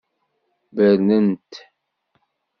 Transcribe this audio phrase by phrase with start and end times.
[0.75, 1.51] Bernen-t.